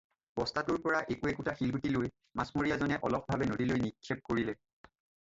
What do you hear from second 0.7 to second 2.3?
পৰা একো একোটা শিলগুটি লৈ